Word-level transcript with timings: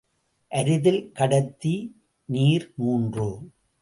அரிதில் 0.51 1.11
கடத்தி 1.11 1.75
நீர் 2.25 2.71
மூன்று. 2.75 3.29